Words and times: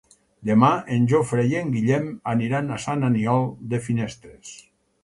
Demà 0.49 0.69
en 0.95 1.05
Jofre 1.11 1.45
i 1.51 1.53
en 1.61 1.69
Guillem 1.75 2.09
aniran 2.35 2.75
a 2.77 2.81
Sant 2.87 3.07
Aniol 3.13 3.49
de 3.75 3.83
Finestres. 3.91 4.61